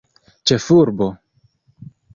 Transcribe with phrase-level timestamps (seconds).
[0.51, 1.11] ĉefurbo